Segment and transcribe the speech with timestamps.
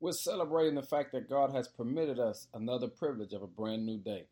[0.00, 3.98] We're celebrating the fact that God has permitted us another privilege of a brand new
[3.98, 4.26] day.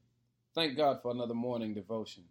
[0.54, 2.22] Thank God for another morning devotion.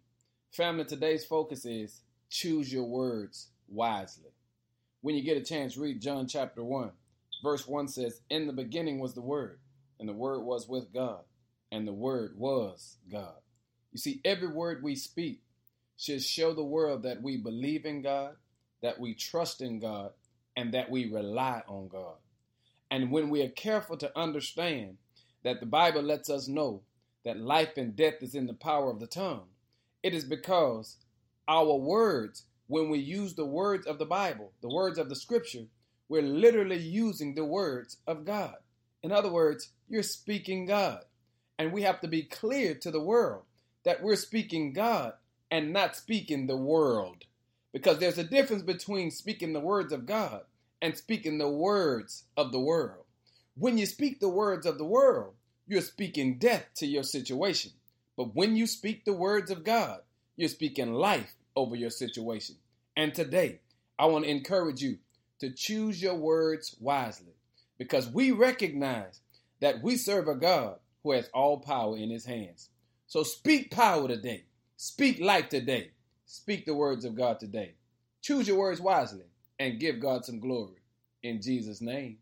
[0.52, 4.30] Family, today's focus is choose your words wisely.
[5.02, 6.90] When you get a chance, read John chapter 1.
[7.42, 9.58] Verse 1 says, In the beginning was the Word,
[10.00, 11.20] and the Word was with God,
[11.70, 13.36] and the Word was God.
[13.92, 15.42] You see, every word we speak
[15.98, 18.36] should show the world that we believe in God,
[18.82, 20.12] that we trust in God,
[20.56, 22.16] and that we rely on God.
[22.90, 24.98] And when we are careful to understand
[25.42, 26.82] that the Bible lets us know
[27.24, 29.46] that life and death is in the power of the tongue,
[30.02, 30.96] it is because
[31.48, 35.66] our words, when we use the words of the Bible, the words of the scripture,
[36.08, 38.56] we're literally using the words of God.
[39.02, 41.00] In other words, you're speaking God.
[41.58, 43.44] And we have to be clear to the world
[43.84, 45.14] that we're speaking God
[45.50, 47.24] and not speaking the world.
[47.72, 50.42] Because there's a difference between speaking the words of God
[50.82, 53.04] and speaking the words of the world.
[53.56, 55.34] When you speak the words of the world,
[55.66, 57.72] you're speaking death to your situation.
[58.16, 60.00] But when you speak the words of God,
[60.36, 62.56] you're speaking life over your situation.
[62.96, 63.60] And today,
[63.98, 64.98] I want to encourage you
[65.40, 67.34] to choose your words wisely
[67.78, 69.20] because we recognize
[69.60, 72.68] that we serve a God who has all power in his hands.
[73.06, 74.44] So speak power today.
[74.76, 75.90] Speak life today.
[76.26, 77.74] Speak the words of God today.
[78.20, 79.24] Choose your words wisely
[79.58, 80.76] and give God some glory.
[81.22, 82.18] In Jesus' name,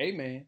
[0.00, 0.46] amen.